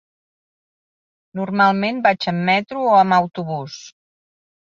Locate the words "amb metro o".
2.31-2.95